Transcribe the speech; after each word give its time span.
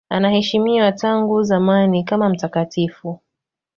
Anaheshimiwa 0.09 0.91
tangu 0.91 1.43
zamani 1.43 2.03
kama 2.03 2.29
mtakatifu. 2.29 3.19